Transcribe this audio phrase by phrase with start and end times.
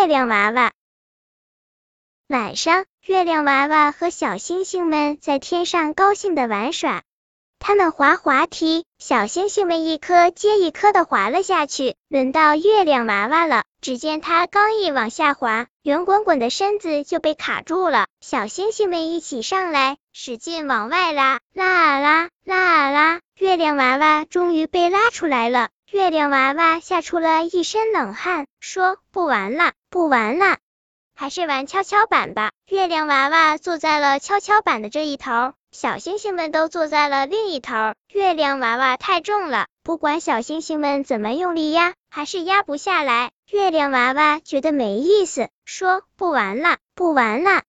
[0.00, 0.72] 月亮娃娃。
[2.26, 7.02] 晚上，月亮娃娃和小星星们在天上高兴的玩耍。
[7.58, 11.96] 他们滑滑梯，小星星们一颗接一颗的滑了下去。
[12.08, 18.06] 轮到月亮娃娃了，只见他刚一往下滑，圆滚滚的身子就被卡住了。
[18.22, 25.68] 小星星们一起上来，使劲往外拉，拉啊拉，拉啊拉，月亮娃娃终于被拉出来了。
[25.92, 30.58] 月亮娃娃吓出了一身冷汗，说：“不玩了，不玩了。”
[31.16, 32.52] 还是玩跷跷板吧。
[32.68, 37.74] 月亮娃娃坐在了跷跷板的这一头，小星星们都坐在了另一头。
[38.12, 43.32] 月亮娃娃太重了，不管小星星们怎么用力压，还是压不下来。
[43.50, 47.62] 月亮娃娃觉得没意思，说不玩了，不玩了。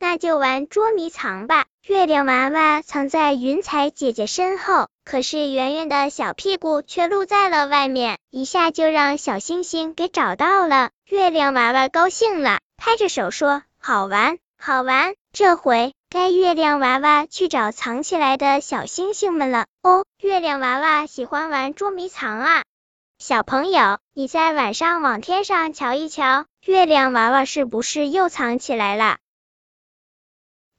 [0.00, 1.66] 那就玩捉迷藏吧。
[1.86, 10.88] 月亮娃娃藏在云彩姐姐身后，可是圆圆的小屁股却露在了外面，一下就让小星星给找到了。
[11.04, 12.60] 月亮娃娃高兴了。
[12.78, 15.14] 拍着手说：“好玩，好玩！
[15.34, 22.62] 这回该月亮娃娃去找藏起来的小星星们了。”哦，月亮娃娃喜欢玩捉迷藏啊！
[23.18, 29.18] 小朋友，你在晚上往天上瞧一瞧，月亮娃娃是不是又藏起来了？